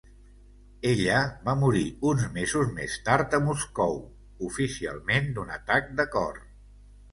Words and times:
Ella 0.91 1.17
va 1.49 1.53
morir 1.63 1.83
uns 2.13 2.23
mesos 2.39 2.73
més 2.79 2.97
tard 3.11 3.37
a 3.39 3.41
Moscou, 3.49 3.95
oficialment 4.51 5.31
d'un 5.39 5.55
atac 5.61 5.97
de 6.03 6.11
cor. 6.19 6.45